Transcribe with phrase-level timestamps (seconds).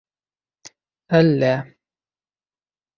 [1.21, 1.53] —Әллә...